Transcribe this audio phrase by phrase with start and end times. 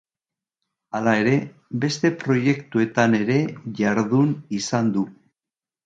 [0.99, 1.33] Hala ere,
[1.85, 3.39] beste proiektuetan ere
[3.83, 5.11] jardun izan du.